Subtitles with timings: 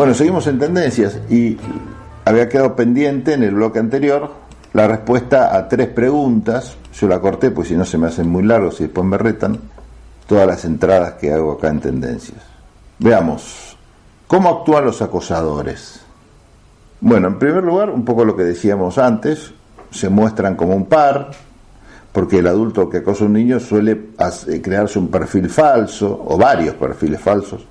[0.00, 1.58] Bueno, seguimos en tendencias y
[2.24, 4.30] había quedado pendiente en el bloque anterior
[4.72, 6.74] la respuesta a tres preguntas.
[6.94, 9.60] Yo la corté, pues si no se me hacen muy largos y después me retan
[10.26, 12.40] todas las entradas que hago acá en tendencias.
[12.98, 13.76] Veamos,
[14.26, 16.00] ¿cómo actúan los acosadores?
[17.02, 19.52] Bueno, en primer lugar, un poco lo que decíamos antes,
[19.90, 21.30] se muestran como un par,
[22.10, 24.00] porque el adulto que acosa a un niño suele
[24.48, 27.66] eh, crearse un perfil falso, o varios perfiles falsos,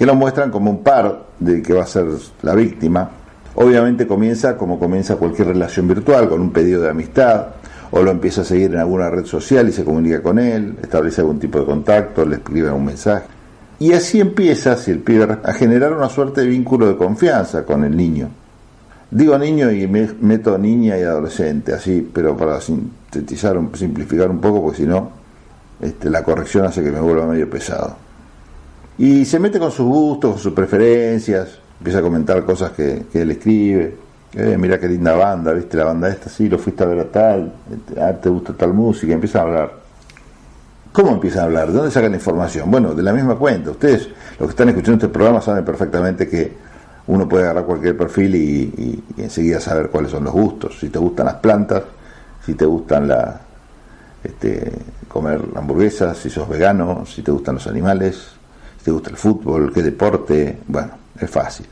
[0.00, 2.06] que lo muestran como un par de que va a ser
[2.40, 3.10] la víctima.
[3.54, 7.48] Obviamente comienza como comienza cualquier relación virtual, con un pedido de amistad,
[7.90, 11.20] o lo empieza a seguir en alguna red social y se comunica con él, establece
[11.20, 13.26] algún tipo de contacto, le escribe un mensaje.
[13.78, 17.84] Y así empieza, si el pibe, a generar una suerte de vínculo de confianza con
[17.84, 18.30] el niño.
[19.10, 24.62] Digo niño y me meto niña y adolescente, así, pero para sintetizar, simplificar un poco,
[24.62, 25.10] porque si no,
[25.78, 28.08] este, la corrección hace que me vuelva medio pesado.
[29.00, 31.48] Y se mete con sus gustos, con sus preferencias,
[31.78, 33.96] empieza a comentar cosas que, él escribe.
[34.34, 37.04] Eh, mira qué linda banda, viste la banda esta, sí, lo fuiste a ver a
[37.10, 39.72] tal, este, ah, te gusta tal música, empieza a hablar.
[40.92, 41.68] ¿Cómo empiezan a hablar?
[41.68, 42.70] ¿De dónde sacan la información?
[42.70, 43.70] Bueno, de la misma cuenta.
[43.70, 46.52] Ustedes, los que están escuchando este programa, saben perfectamente que
[47.06, 51.24] uno puede agarrar cualquier perfil y, enseguida saber cuáles son los gustos, si te gustan
[51.24, 51.84] las plantas,
[52.44, 53.40] si te gustan la,
[54.22, 54.70] este,
[55.08, 58.39] comer hamburguesas, si sos vegano, si te gustan los animales,
[58.82, 61.66] te gusta el fútbol, qué deporte, bueno, es fácil,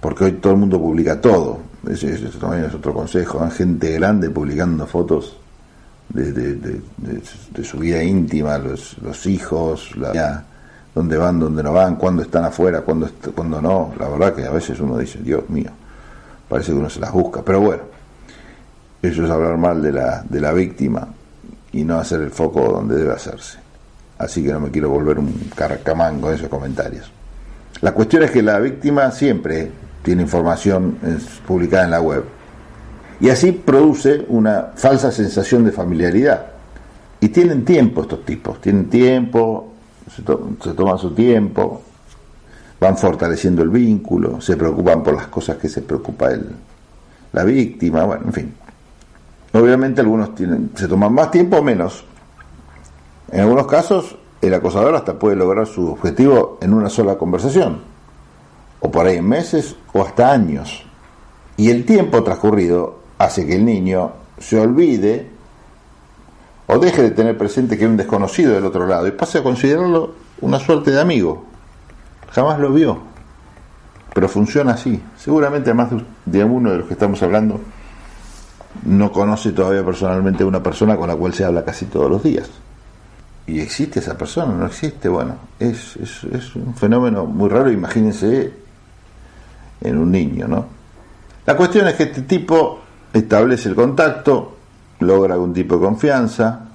[0.00, 1.58] porque hoy todo el mundo publica todo,
[1.88, 2.06] eso,
[2.38, 5.36] también es otro consejo, hay gente grande publicando fotos
[6.08, 10.44] de, su vida íntima, los, los hijos, la
[10.96, 13.92] dónde van, dónde no van, cuándo están afuera, cuándo, cuándo no.
[13.98, 15.70] La verdad que a veces uno dice, Dios mío,
[16.48, 17.42] parece que uno se las busca.
[17.42, 17.82] Pero bueno,
[19.02, 21.06] eso es hablar mal de la, de la víctima
[21.72, 23.58] y no hacer el foco donde debe hacerse.
[24.18, 27.10] Así que no me quiero volver un carcamán con esos comentarios.
[27.82, 29.70] La cuestión es que la víctima siempre
[30.02, 30.98] tiene información
[31.46, 32.24] publicada en la web.
[33.20, 36.46] Y así produce una falsa sensación de familiaridad.
[37.20, 39.72] Y tienen tiempo estos tipos, tienen tiempo,
[40.14, 41.82] se, toman su tiempo,
[42.78, 46.46] van fortaleciendo el vínculo, se preocupan por las cosas que se preocupa el,
[47.32, 48.54] la víctima, bueno, en fin.
[49.52, 52.04] Obviamente algunos tienen, se toman más tiempo o menos.
[53.30, 57.80] En algunos casos el acosador hasta puede lograr su objetivo en una sola conversación,
[58.80, 60.84] o por ahí en meses o hasta años.
[61.56, 65.30] Y el tiempo transcurrido hace que el niño se olvide
[66.66, 69.42] o deje de tener presente que hay un desconocido del otro lado y pase a
[69.42, 71.44] considerarlo una suerte de amigo.
[72.32, 72.98] Jamás lo vio,
[74.12, 75.00] pero funciona así.
[75.16, 75.90] Seguramente más
[76.24, 77.60] de uno de los que estamos hablando
[78.84, 82.22] no conoce todavía personalmente a una persona con la cual se habla casi todos los
[82.22, 82.50] días.
[83.46, 84.52] ¿Y existe esa persona?
[84.52, 85.08] ¿No existe?
[85.08, 85.96] Bueno, es,
[86.56, 88.52] un fenómeno muy raro, imagínense
[89.80, 90.66] en un niño, ¿no?
[91.46, 92.80] La cuestión es que este tipo
[93.12, 94.56] establece el contacto,
[94.98, 96.66] logra algún tipo de confianza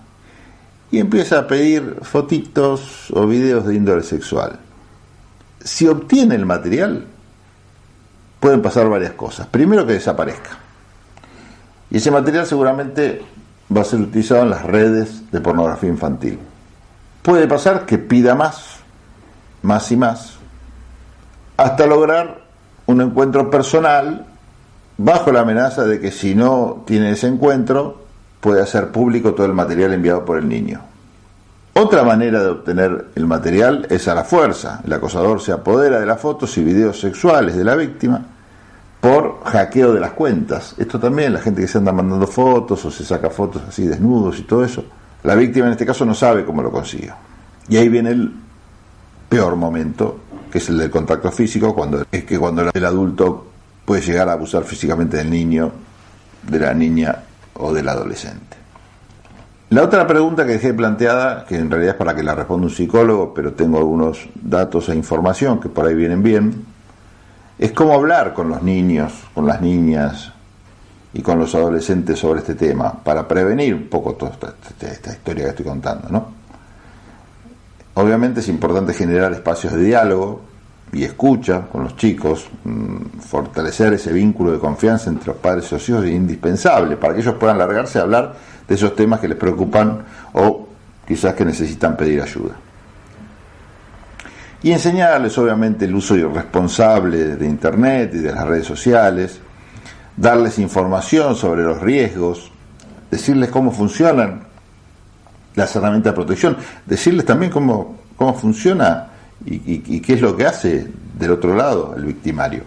[0.91, 4.57] y empieza a pedir fotitos o videos de índole sexual.
[5.59, 7.05] Si obtiene el material,
[8.39, 9.47] pueden pasar varias cosas.
[9.47, 10.51] Primero que desaparezca.
[11.89, 13.21] Y ese material seguramente
[13.75, 16.39] va a ser utilizado en las redes de pornografía infantil.
[17.21, 18.79] Puede pasar que pida más,
[19.61, 20.37] más y más,
[21.57, 22.41] hasta lograr
[22.87, 24.25] un encuentro personal
[24.97, 28.01] bajo la amenaza de que si no tiene ese encuentro,
[28.39, 30.81] puede hacer público todo el material enviado por el niño.
[31.73, 34.81] Otra manera de obtener el material es a la fuerza.
[34.83, 38.25] El acosador se apodera de las fotos y videos sexuales de la víctima
[38.99, 40.75] por hackeo de las cuentas.
[40.77, 44.39] Esto también, la gente que se anda mandando fotos o se saca fotos así desnudos
[44.39, 44.83] y todo eso.
[45.23, 47.13] La víctima en este caso no sabe cómo lo consiguió.
[47.69, 48.31] Y ahí viene el
[49.29, 50.19] peor momento,
[50.51, 53.47] que es el del contacto físico, cuando es que cuando el adulto
[53.85, 55.71] puede llegar a abusar físicamente del niño,
[56.43, 57.23] de la niña
[57.53, 58.57] o del adolescente.
[59.69, 62.73] La otra pregunta que dejé planteada, que en realidad es para que la responda un
[62.73, 66.65] psicólogo, pero tengo algunos datos e información que por ahí vienen bien,
[67.57, 70.33] es cómo hablar con los niños, con las niñas
[71.13, 75.49] y con los adolescentes sobre este tema, para prevenir un poco toda esta, historia que
[75.49, 76.07] estoy contando.
[76.09, 76.27] ¿no?
[77.95, 80.51] Obviamente es importante generar espacios de diálogo,
[80.93, 85.75] y escucha con los chicos, mm, fortalecer ese vínculo de confianza entre los padres y
[85.75, 88.33] los hijos es indispensable para que ellos puedan largarse a hablar
[88.67, 90.03] de esos temas que les preocupan
[90.33, 90.67] o
[91.07, 92.55] quizás que necesitan pedir ayuda.
[94.63, 99.39] Y enseñarles obviamente el uso irresponsable de Internet y de las redes sociales,
[100.17, 102.51] darles información sobre los riesgos,
[103.09, 104.43] decirles cómo funcionan
[105.55, 109.07] las herramientas de protección, decirles también cómo, cómo funciona
[109.45, 110.87] y, qué es lo que hace
[111.17, 112.63] del otro lado, el victimario.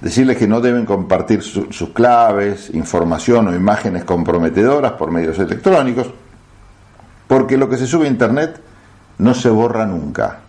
[0.00, 6.08] Decirles que no deben compartir sus claves, información o imágenes comprometedoras por medios electrónicos,
[7.28, 8.60] porque lo que se sube a Internet
[9.18, 10.40] no se borra nunca.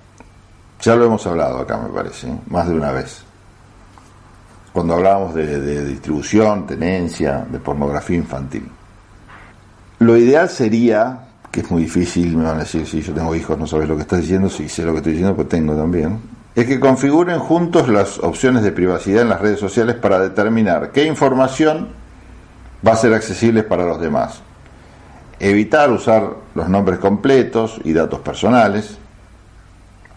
[0.81, 2.37] Ya lo hemos hablado acá, me parece, ¿eh?
[2.47, 3.23] más de una vez.
[4.73, 8.67] Cuando hablábamos de, distribución, tenencia, de pornografía infantil.
[9.99, 11.19] Lo ideal sería
[11.51, 13.95] que es muy difícil, me van a decir, si yo tengo hijos, no sabes lo
[13.95, 16.19] que estás diciendo, si sé lo que estoy diciendo, pues tengo también,
[16.55, 21.05] es que configuren juntos las opciones de privacidad en las redes sociales para determinar qué
[21.05, 21.89] información
[22.85, 24.41] va a ser accesible para los demás.
[25.39, 28.97] Evitar usar los nombres completos y datos personales.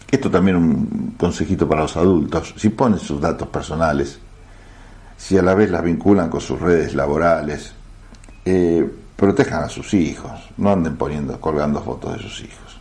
[0.09, 2.53] Esto también un consejito para los adultos.
[2.57, 4.19] Si ponen sus datos personales,
[5.17, 7.73] si a la vez las vinculan con sus redes laborales,
[8.45, 12.79] eh, protejan a sus hijos, no anden poniendo, colgando fotos de sus hijos.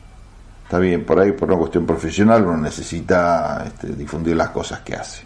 [0.62, 4.94] Está bien, por ahí por una cuestión profesional uno necesita este, difundir las cosas que
[4.94, 5.23] hace.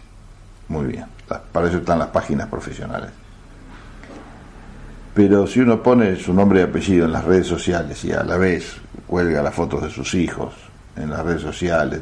[0.69, 1.05] Muy bien,
[1.51, 3.09] para eso están las páginas profesionales.
[5.13, 8.37] Pero si uno pone su nombre y apellido en las redes sociales y a la
[8.37, 10.53] vez cuelga las fotos de sus hijos
[10.95, 11.99] en las redes sociales,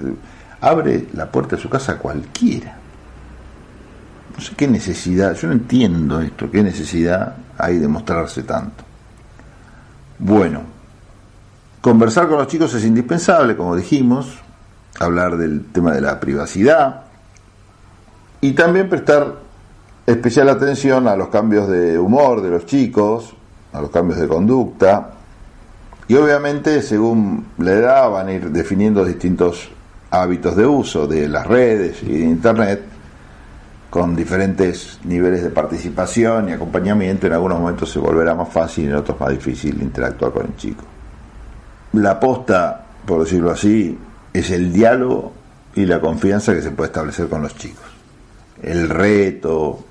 [0.62, 2.79] abre la puerta de su casa a cualquiera.
[4.40, 8.86] No sé qué necesidad, yo no entiendo esto, qué necesidad hay de mostrarse tanto.
[10.18, 10.62] Bueno,
[11.82, 14.38] conversar con los chicos es indispensable, como dijimos,
[14.98, 17.02] hablar del tema de la privacidad
[18.40, 19.40] y también prestar
[20.06, 23.34] especial atención a los cambios de humor de los chicos,
[23.74, 25.16] a los cambios de conducta
[26.08, 29.70] y obviamente según la edad van a ir definiendo distintos
[30.12, 32.99] hábitos de uso de las redes y de Internet
[33.90, 38.88] con diferentes niveles de participación y acompañamiento, en algunos momentos se volverá más fácil y
[38.88, 40.84] en otros más difícil interactuar con el chico.
[41.94, 43.98] La aposta, por decirlo así,
[44.32, 45.34] es el diálogo
[45.76, 47.86] y la confianza que se puede establecer con los chicos.
[48.62, 49.84] El reto,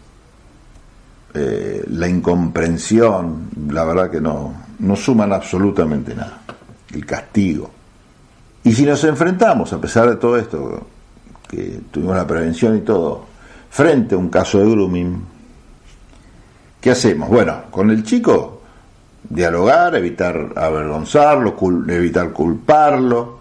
[1.34, 6.40] eh, la incomprensión, la verdad que no, no suman absolutamente nada.
[6.92, 7.70] El castigo.
[8.62, 10.86] Y si nos enfrentamos, a pesar de todo esto,
[11.48, 13.27] que tuvimos la prevención y todo,
[13.70, 15.24] frente a un caso de grooming,
[16.80, 17.28] ¿qué hacemos?
[17.28, 18.62] Bueno, con el chico
[19.28, 21.56] dialogar, evitar avergonzarlo,
[21.88, 23.38] evitar culparlo,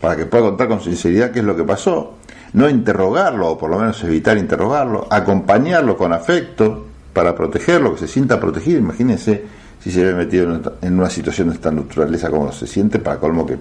[0.00, 2.14] para que pueda contar con sinceridad qué es lo que pasó,
[2.54, 8.08] no interrogarlo, o por lo menos evitar interrogarlo, acompañarlo con afecto para protegerlo, que se
[8.08, 9.44] sienta protegido, imagínense
[9.82, 13.46] si se ve metido en una situación de esta naturaleza como se siente, para colmo
[13.46, 13.56] que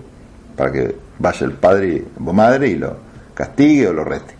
[0.59, 2.93] para que vaya el padre o madre y lo
[3.33, 4.38] castigue o lo reste.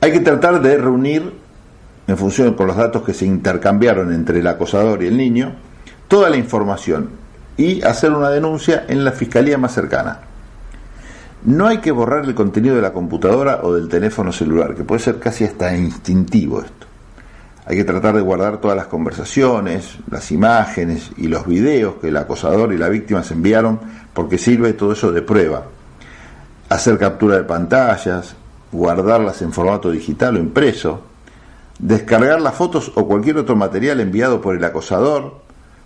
[0.00, 1.32] Hay que tratar de reunir,
[2.06, 5.54] en función con los datos que se intercambiaron entre el acosador y el niño,
[6.06, 7.10] toda la información
[7.56, 10.20] y hacer una denuncia en la fiscalía más cercana.
[11.44, 15.00] No hay que borrar el contenido de la computadora o del teléfono celular, que puede
[15.00, 16.86] ser casi hasta instintivo esto.
[17.66, 22.16] Hay que tratar de guardar todas las conversaciones, las imágenes y los videos que el
[22.16, 23.80] acosador y la víctima se enviaron,
[24.14, 25.64] porque sirve todo eso de prueba.
[26.70, 28.34] Hacer captura de pantallas,
[28.72, 31.00] guardarlas en formato digital o impreso,
[31.78, 35.34] descargar las fotos o cualquier otro material enviado por el acosador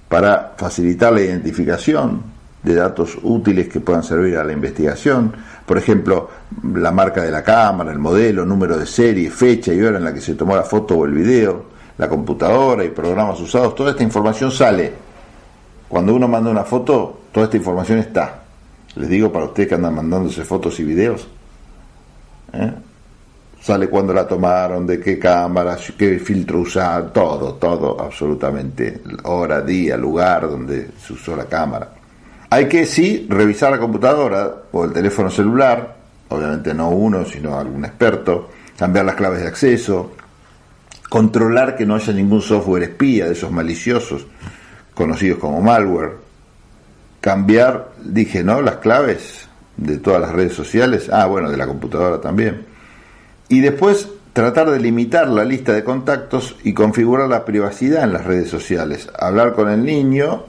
[0.09, 2.23] para facilitar la identificación
[2.63, 5.33] de datos útiles que puedan servir a la investigación,
[5.67, 6.31] por ejemplo,
[6.75, 10.15] la marca de la cámara, el modelo, número de serie, fecha y hora en la
[10.15, 11.65] que se tomó la foto o el video,
[11.99, 14.93] la computadora y programas usados, toda esta información sale.
[15.89, 18.43] Cuando uno manda una foto, toda esta información está.
[18.95, 21.27] Les digo para ustedes que andan mandándose fotos y videos,
[22.53, 22.73] ¿eh?
[23.61, 29.03] Sale cuando la tomaron, de qué cámara, qué filtro usar, todo, todo, absolutamente.
[29.23, 31.89] Hora, día, lugar donde se usó la cámara.
[32.51, 35.97] Hay que sí revisar la computadora o el teléfono celular,
[36.29, 40.13] obviamente no uno, sino algún experto, cambiar las claves de acceso,
[41.09, 44.27] controlar que no haya ningún software espía de esos maliciosos
[44.93, 46.17] conocidos como malware,
[47.21, 48.61] cambiar, dije, ¿no?
[48.61, 49.49] Las claves
[49.85, 52.65] de todas las redes sociales, ah, bueno, de la computadora también.
[53.49, 58.25] Y después tratar de limitar la lista de contactos y configurar la privacidad en las
[58.25, 59.09] redes sociales.
[59.19, 60.45] Hablar con el niño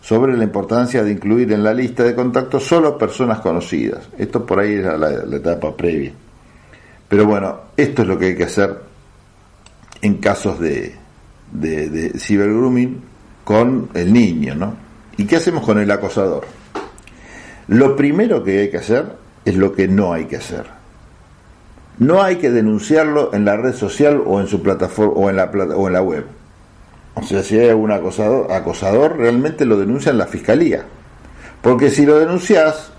[0.00, 4.08] sobre la importancia de incluir en la lista de contactos solo personas conocidas.
[4.16, 6.12] Esto por ahí era la, etapa previa.
[7.08, 8.78] Pero bueno, esto es lo que hay que hacer
[10.00, 10.94] en casos de,
[11.52, 13.02] de, de cibergrooming
[13.44, 14.74] con el niño, ¿no?
[15.16, 16.59] ¿Y qué hacemos con el acosador?
[17.70, 19.12] Lo primero que hay que hacer
[19.44, 20.64] es lo que no hay que hacer.
[21.98, 25.44] No hay que denunciarlo en la red social o en su plataforma o en la
[25.44, 26.24] o en la web.
[27.14, 30.82] O sea, si hay algún acosador, acosador realmente lo denuncia en la fiscalía.
[31.62, 32.90] Porque si lo denuncias,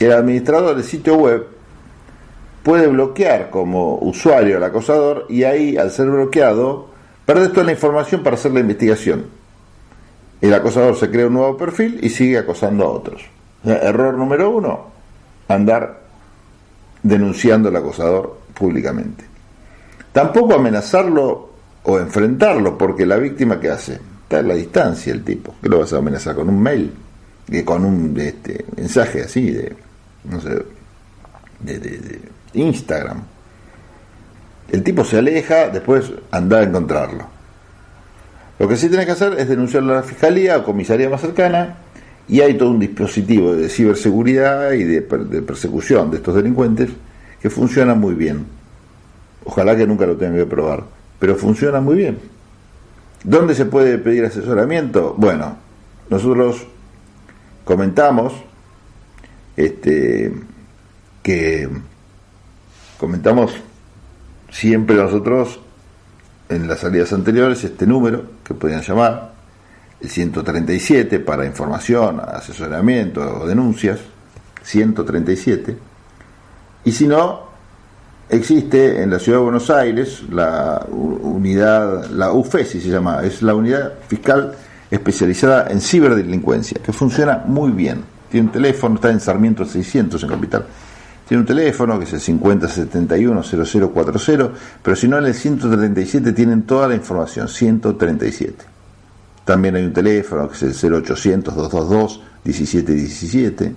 [0.00, 1.46] el administrador del sitio web
[2.64, 6.88] puede bloquear como usuario al acosador y ahí, al ser bloqueado,
[7.26, 9.26] perde toda la información para hacer la investigación.
[10.40, 13.33] El acosador se crea un nuevo perfil y sigue acosando a otros.
[13.64, 14.86] Error número uno,
[15.48, 16.00] andar
[17.02, 19.24] denunciando al acosador públicamente.
[20.12, 21.50] Tampoco amenazarlo
[21.84, 25.54] o enfrentarlo, porque la víctima que hace está a la distancia el tipo.
[25.62, 26.92] que lo vas a amenazar con un mail?
[27.64, 29.76] con un este, mensaje así de,
[30.24, 30.64] no sé,
[31.60, 32.20] de,
[32.54, 33.22] Instagram.
[34.70, 37.26] El tipo se aleja, después anda a encontrarlo.
[38.58, 41.76] Lo que sí tienes que hacer es denunciarlo a la fiscalía o comisaría más cercana
[42.28, 46.90] y hay todo un dispositivo de ciberseguridad y de, persecución de estos delincuentes
[47.40, 48.46] que funciona muy bien.
[49.44, 50.84] Ojalá que nunca lo tengan que probar,
[51.18, 52.18] pero funciona muy bien.
[53.22, 55.14] ¿Dónde se puede pedir asesoramiento?
[55.18, 55.56] Bueno,
[56.08, 56.66] nosotros
[57.64, 58.32] comentamos
[59.56, 60.32] este,
[61.22, 61.68] que
[62.98, 63.52] comentamos
[64.50, 65.60] siempre nosotros
[66.48, 69.33] en las salidas anteriores este número que podían llamar,
[70.04, 74.00] el 137 para información, asesoramiento o denuncias,
[74.62, 75.78] 137,
[76.84, 77.44] y si no,
[78.28, 83.54] existe en la ciudad de Buenos Aires la unidad, la UFESI se llama, es la
[83.54, 84.54] unidad fiscal
[84.90, 88.04] especializada en ciberdelincuencia, que funciona muy bien.
[88.30, 90.66] Tiene un teléfono, está en Sarmiento 600 en Capital.
[91.26, 94.50] Tiene un teléfono que es el 5071-0040,
[94.82, 98.73] pero si no en el 137 tienen toda la información, 137.
[99.44, 100.74] También hay un teléfono que es el
[101.04, 103.74] 0800-222-1717,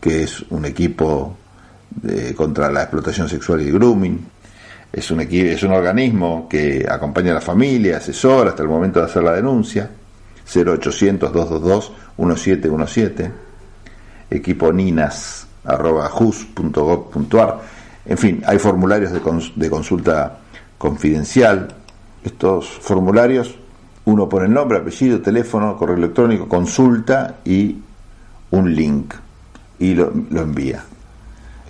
[0.00, 1.36] que es un equipo
[2.34, 4.18] contra la explotación sexual y el grooming.
[4.92, 9.06] Es un, es un organismo que acompaña a la familia, asesora hasta el momento de
[9.06, 9.90] hacer la denuncia.
[10.48, 13.30] 0800-222-1717,
[14.30, 16.10] equipo ninas arroba
[18.06, 19.20] En fin, hay formularios de
[19.70, 20.38] consulta
[20.78, 21.68] confidencial.
[22.24, 23.54] Estos formularios,
[24.04, 27.78] uno pone el nombre, apellido, teléfono, correo electrónico, consulta y
[28.50, 29.14] un link.
[29.78, 30.84] Y lo, envía.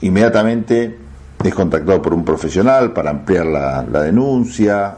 [0.00, 0.98] Inmediatamente
[1.42, 4.96] es contactado por un profesional para ampliar la, la denuncia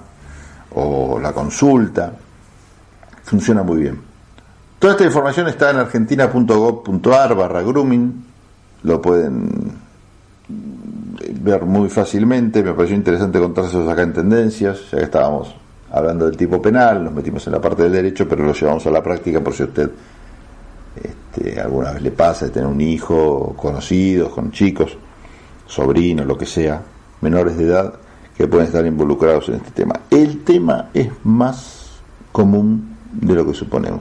[0.74, 2.12] o la consulta.
[3.24, 4.00] Funciona muy bien.
[4.78, 8.24] Toda esta información está en argentina.gov.ar barra grooming,
[8.82, 9.72] lo pueden
[11.40, 15.54] ver muy fácilmente, me pareció interesante contárselos acá en tendencias, ya que estábamos
[15.92, 18.90] hablando del tipo penal, nos metimos en la parte del derecho, pero lo llevamos a
[18.90, 19.90] la práctica por si a usted
[21.02, 24.96] este, alguna vez le pasa de tener un hijo, conocidos, con chicos,
[25.66, 26.82] sobrinos, lo que sea,
[27.20, 27.94] menores de edad,
[28.36, 30.00] que pueden estar involucrados en este tema.
[30.10, 32.00] El tema es más
[32.32, 34.00] común de lo que suponemos.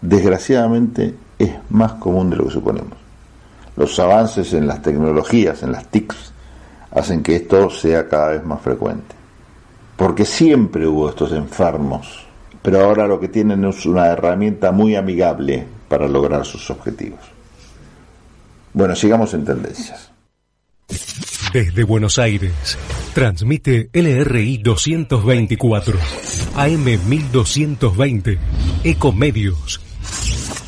[0.00, 2.96] Desgraciadamente es más común de lo que suponemos.
[3.76, 6.32] Los avances en las tecnologías, en las TICs,
[6.92, 9.19] hacen que esto sea cada vez más frecuente.
[10.00, 12.24] Porque siempre hubo estos enfermos,
[12.62, 17.20] pero ahora lo que tienen es una herramienta muy amigable para lograr sus objetivos.
[18.72, 20.10] Bueno, sigamos en tendencias.
[21.52, 22.78] Desde Buenos Aires,
[23.12, 25.98] transmite LRI 224,
[26.56, 28.38] AM 1220,
[28.84, 29.89] Ecomedios